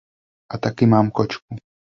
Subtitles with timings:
[0.53, 1.55] A taky mám kočku.